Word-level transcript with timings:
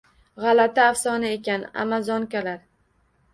—Gʼalati 0.43 0.81
afsona 0.91 1.29
ekan… 1.35 1.67
Аmazonkalar… 1.85 2.59